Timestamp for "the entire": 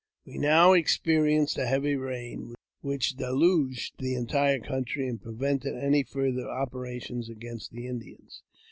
3.99-4.57